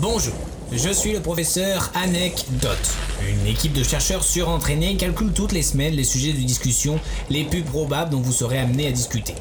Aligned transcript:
Bonjour, 0.00 0.32
je 0.72 0.88
suis 0.88 1.12
le 1.12 1.20
professeur 1.20 1.90
Anecdote. 1.94 2.96
Une 3.28 3.46
équipe 3.46 3.74
de 3.74 3.82
chercheurs 3.82 4.24
surentraînés 4.24 4.96
calcule 4.96 5.30
toutes 5.32 5.52
les 5.52 5.60
semaines 5.60 5.92
les 5.92 6.04
sujets 6.04 6.32
de 6.32 6.38
discussion 6.38 6.98
les 7.28 7.44
plus 7.44 7.60
probables 7.60 8.10
dont 8.10 8.20
vous 8.20 8.32
serez 8.32 8.58
amené 8.58 8.86
à 8.86 8.92
discuter. 8.92 9.34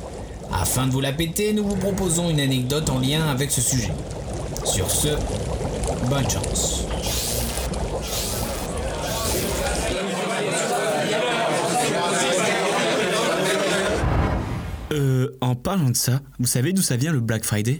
Afin 0.52 0.86
de 0.86 0.92
vous 0.92 1.00
la 1.00 1.14
péter, 1.14 1.54
nous 1.54 1.64
vous 1.64 1.78
proposons 1.78 2.30
une 2.30 2.42
anecdote 2.42 2.90
en 2.90 2.99
lien 2.99 3.26
avec 3.29 3.51
ce 3.51 3.62
sujet. 3.62 3.94
Sur 4.65 4.92
ce, 4.92 5.08
bonne 6.10 6.29
chance. 6.29 6.83
Euh, 14.91 15.37
en 15.39 15.55
parlant 15.55 15.89
de 15.89 15.96
ça, 15.96 16.20
vous 16.38 16.48
savez 16.48 16.73
d'où 16.73 16.81
ça 16.81 16.98
vient 16.98 17.13
le 17.13 17.21
Black 17.21 17.45
Friday? 17.45 17.80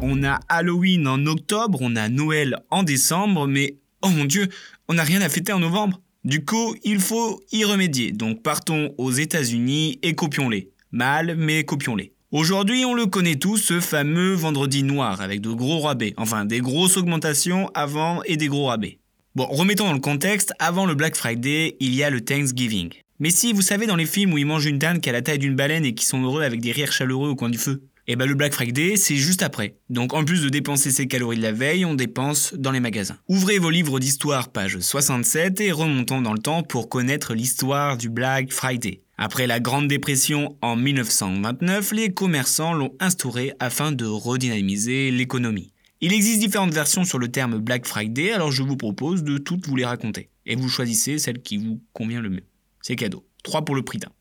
On 0.00 0.22
a 0.22 0.38
Halloween 0.48 1.08
en 1.08 1.26
octobre, 1.26 1.78
on 1.80 1.96
a 1.96 2.08
Noël 2.08 2.58
en 2.70 2.84
décembre, 2.84 3.48
mais 3.48 3.78
oh 4.02 4.08
mon 4.08 4.26
dieu, 4.26 4.48
on 4.88 4.94
n'a 4.94 5.02
rien 5.02 5.20
à 5.20 5.28
fêter 5.28 5.52
en 5.52 5.58
novembre. 5.58 6.00
Du 6.24 6.44
coup, 6.44 6.76
il 6.84 7.00
faut 7.00 7.40
y 7.50 7.64
remédier. 7.64 8.12
Donc 8.12 8.42
partons 8.42 8.94
aux 8.96 9.10
États-Unis 9.10 9.98
et 10.02 10.14
copions-les. 10.14 10.70
Mal, 10.92 11.34
mais 11.36 11.64
copions-les. 11.64 12.12
Aujourd'hui, 12.30 12.84
on 12.84 12.94
le 12.94 13.06
connaît 13.06 13.36
tous, 13.36 13.56
ce 13.56 13.80
fameux 13.80 14.34
vendredi 14.34 14.84
noir 14.84 15.20
avec 15.20 15.40
de 15.40 15.50
gros 15.50 15.80
rabais. 15.80 16.14
Enfin, 16.16 16.44
des 16.44 16.60
grosses 16.60 16.96
augmentations 16.96 17.68
avant 17.74 18.22
et 18.22 18.36
des 18.36 18.48
gros 18.48 18.66
rabais. 18.66 18.98
Bon, 19.34 19.46
remettons 19.46 19.86
dans 19.86 19.94
le 19.94 20.00
contexte, 20.00 20.52
avant 20.60 20.86
le 20.86 20.94
Black 20.94 21.16
Friday, 21.16 21.76
il 21.80 21.94
y 21.94 22.04
a 22.04 22.10
le 22.10 22.20
Thanksgiving. 22.20 22.90
Mais 23.18 23.30
si, 23.30 23.52
vous 23.52 23.62
savez, 23.62 23.86
dans 23.86 23.96
les 23.96 24.06
films 24.06 24.32
où 24.32 24.38
ils 24.38 24.46
mangent 24.46 24.66
une 24.66 24.78
dinde 24.78 25.00
qui 25.00 25.08
a 25.08 25.12
la 25.12 25.22
taille 25.22 25.38
d'une 25.38 25.56
baleine 25.56 25.84
et 25.84 25.94
qui 25.94 26.04
sont 26.04 26.22
heureux 26.22 26.42
avec 26.42 26.60
des 26.60 26.70
rires 26.70 26.92
chaleureux 26.92 27.30
au 27.30 27.34
coin 27.34 27.50
du 27.50 27.58
feu. 27.58 27.82
Et 28.10 28.16
bah 28.16 28.24
le 28.24 28.34
Black 28.34 28.54
Friday, 28.54 28.96
c'est 28.96 29.16
juste 29.16 29.42
après. 29.42 29.76
Donc 29.90 30.14
en 30.14 30.24
plus 30.24 30.42
de 30.42 30.48
dépenser 30.48 30.90
ses 30.90 31.06
calories 31.06 31.36
de 31.36 31.42
la 31.42 31.52
veille, 31.52 31.84
on 31.84 31.92
dépense 31.92 32.54
dans 32.54 32.70
les 32.70 32.80
magasins. 32.80 33.18
Ouvrez 33.28 33.58
vos 33.58 33.68
livres 33.68 34.00
d'histoire, 34.00 34.48
page 34.48 34.78
67, 34.78 35.60
et 35.60 35.72
remontons 35.72 36.22
dans 36.22 36.32
le 36.32 36.38
temps 36.38 36.62
pour 36.62 36.88
connaître 36.88 37.34
l'histoire 37.34 37.98
du 37.98 38.08
Black 38.08 38.50
Friday. 38.50 39.02
Après 39.18 39.46
la 39.46 39.60
Grande 39.60 39.88
Dépression 39.88 40.56
en 40.62 40.74
1929, 40.74 41.92
les 41.92 42.08
commerçants 42.08 42.72
l'ont 42.72 42.94
instauré 42.98 43.52
afin 43.60 43.92
de 43.92 44.06
redynamiser 44.06 45.10
l'économie. 45.10 45.74
Il 46.00 46.14
existe 46.14 46.40
différentes 46.40 46.72
versions 46.72 47.04
sur 47.04 47.18
le 47.18 47.28
terme 47.28 47.58
Black 47.58 47.86
Friday, 47.86 48.32
alors 48.32 48.52
je 48.52 48.62
vous 48.62 48.78
propose 48.78 49.22
de 49.22 49.36
toutes 49.36 49.66
vous 49.66 49.76
les 49.76 49.84
raconter. 49.84 50.30
Et 50.46 50.56
vous 50.56 50.70
choisissez 50.70 51.18
celle 51.18 51.42
qui 51.42 51.58
vous 51.58 51.82
convient 51.92 52.22
le 52.22 52.30
mieux. 52.30 52.46
C'est 52.80 52.96
cadeau. 52.96 53.26
3 53.42 53.66
pour 53.66 53.74
le 53.74 53.82
prix 53.82 53.98
d'un. 53.98 54.12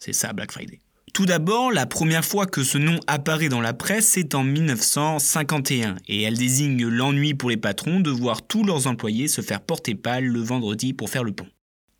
C'est 0.00 0.12
ça 0.12 0.32
Black 0.32 0.50
Friday. 0.50 0.80
Tout 1.16 1.24
d'abord, 1.24 1.72
la 1.72 1.86
première 1.86 2.26
fois 2.26 2.44
que 2.44 2.62
ce 2.62 2.76
nom 2.76 3.00
apparaît 3.06 3.48
dans 3.48 3.62
la 3.62 3.72
presse, 3.72 4.06
c'est 4.06 4.34
en 4.34 4.44
1951, 4.44 5.96
et 6.08 6.20
elle 6.20 6.36
désigne 6.36 6.86
l'ennui 6.86 7.32
pour 7.32 7.48
les 7.48 7.56
patrons 7.56 8.00
de 8.00 8.10
voir 8.10 8.46
tous 8.46 8.64
leurs 8.64 8.86
employés 8.86 9.26
se 9.26 9.40
faire 9.40 9.62
porter 9.62 9.94
pâle 9.94 10.26
le 10.26 10.40
vendredi 10.40 10.92
pour 10.92 11.08
faire 11.08 11.24
le 11.24 11.32
pont. 11.32 11.46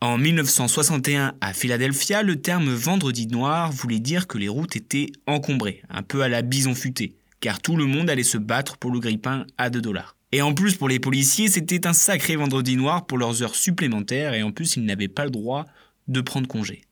En 0.02 0.18
1961, 0.18 1.32
à 1.40 1.54
Philadelphia, 1.54 2.22
le 2.22 2.42
terme 2.42 2.68
vendredi 2.74 3.26
noir 3.26 3.72
voulait 3.72 4.00
dire 4.00 4.26
que 4.26 4.36
les 4.36 4.50
routes 4.50 4.76
étaient 4.76 5.12
encombrées, 5.26 5.80
un 5.88 6.02
peu 6.02 6.20
à 6.20 6.28
la 6.28 6.42
bison 6.42 6.74
futée, 6.74 7.14
car 7.40 7.62
tout 7.62 7.78
le 7.78 7.86
monde 7.86 8.10
allait 8.10 8.22
se 8.22 8.36
battre 8.36 8.76
pour 8.76 8.90
le 8.90 9.00
grippin 9.00 9.46
à 9.56 9.70
2 9.70 9.80
dollars. 9.80 10.14
Et 10.32 10.42
en 10.42 10.52
plus, 10.52 10.74
pour 10.74 10.90
les 10.90 11.00
policiers, 11.00 11.48
c'était 11.48 11.86
un 11.86 11.94
sacré 11.94 12.36
vendredi 12.36 12.76
noir 12.76 13.06
pour 13.06 13.16
leurs 13.16 13.42
heures 13.42 13.54
supplémentaires, 13.54 14.34
et 14.34 14.42
en 14.42 14.52
plus, 14.52 14.76
ils 14.76 14.84
n'avaient 14.84 15.08
pas 15.08 15.24
le 15.24 15.30
droit 15.30 15.64
de 16.06 16.20
prendre 16.20 16.46
congé. 16.46 16.82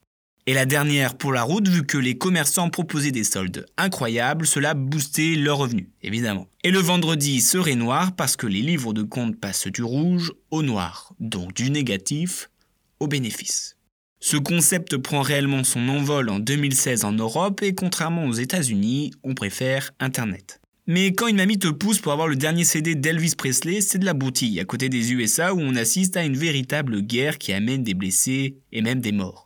Et 0.46 0.52
la 0.52 0.66
dernière 0.66 1.16
pour 1.16 1.32
la 1.32 1.42
route, 1.42 1.68
vu 1.68 1.86
que 1.86 1.96
les 1.96 2.18
commerçants 2.18 2.68
proposaient 2.68 3.12
des 3.12 3.24
soldes 3.24 3.64
incroyables, 3.78 4.46
cela 4.46 4.74
boostait 4.74 5.36
leurs 5.36 5.56
revenus, 5.56 5.86
évidemment. 6.02 6.48
Et 6.62 6.70
le 6.70 6.80
vendredi 6.80 7.40
serait 7.40 7.76
noir 7.76 8.14
parce 8.14 8.36
que 8.36 8.46
les 8.46 8.60
livres 8.60 8.92
de 8.92 9.02
compte 9.02 9.40
passent 9.40 9.68
du 9.68 9.82
rouge 9.82 10.32
au 10.50 10.62
noir, 10.62 11.14
donc 11.18 11.54
du 11.54 11.70
négatif 11.70 12.50
au 13.00 13.06
bénéfice. 13.06 13.78
Ce 14.20 14.36
concept 14.36 14.98
prend 14.98 15.22
réellement 15.22 15.64
son 15.64 15.88
envol 15.88 16.28
en 16.28 16.40
2016 16.40 17.04
en 17.04 17.12
Europe 17.12 17.62
et 17.62 17.74
contrairement 17.74 18.26
aux 18.26 18.32
États-Unis, 18.32 19.12
on 19.22 19.34
préfère 19.34 19.92
Internet. 19.98 20.60
Mais 20.86 21.12
quand 21.14 21.28
une 21.28 21.36
mamie 21.36 21.58
te 21.58 21.68
pousse 21.68 22.00
pour 22.00 22.12
avoir 22.12 22.28
le 22.28 22.36
dernier 22.36 22.64
CD 22.64 22.94
d'Elvis 22.94 23.34
Presley, 23.36 23.80
c'est 23.80 23.98
de 23.98 24.04
la 24.04 24.12
broutille 24.12 24.60
à 24.60 24.66
côté 24.66 24.90
des 24.90 25.14
USA 25.14 25.54
où 25.54 25.60
on 25.60 25.74
assiste 25.74 26.18
à 26.18 26.24
une 26.24 26.36
véritable 26.36 27.00
guerre 27.00 27.38
qui 27.38 27.54
amène 27.54 27.82
des 27.82 27.94
blessés 27.94 28.58
et 28.72 28.82
même 28.82 29.00
des 29.00 29.12
morts. 29.12 29.43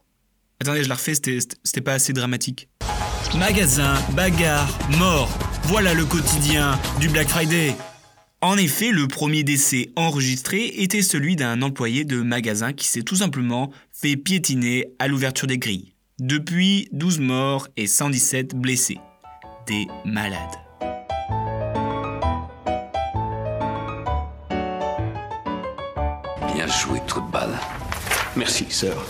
Attendez, 0.60 0.82
je 0.82 0.88
la 0.88 0.96
refais, 0.96 1.14
c'était 1.14 1.80
pas 1.80 1.94
assez 1.94 2.12
dramatique. 2.12 2.68
Magasin, 3.36 3.94
bagarre, 4.14 4.76
mort. 4.98 5.30
Voilà 5.64 5.94
le 5.94 6.04
quotidien 6.04 6.78
du 6.98 7.08
Black 7.08 7.28
Friday. 7.28 7.74
En 8.40 8.56
effet, 8.56 8.90
le 8.90 9.06
premier 9.06 9.44
décès 9.44 9.90
enregistré 9.94 10.66
était 10.66 11.02
celui 11.02 11.36
d'un 11.36 11.62
employé 11.62 12.04
de 12.04 12.22
magasin 12.22 12.72
qui 12.72 12.88
s'est 12.88 13.02
tout 13.02 13.16
simplement 13.16 13.70
fait 13.92 14.16
piétiner 14.16 14.86
à 14.98 15.06
l'ouverture 15.06 15.46
des 15.46 15.58
grilles. 15.58 15.94
Depuis, 16.18 16.88
12 16.92 17.20
morts 17.20 17.68
et 17.76 17.86
117 17.86 18.56
blessés. 18.56 18.98
Des 19.68 19.86
malades. 20.04 20.38
Bien 26.52 26.66
joué, 26.66 27.00
trou 27.06 27.20
de 27.20 27.30
balle. 27.30 27.56
Merci, 28.36 28.66
sœur. 28.70 29.06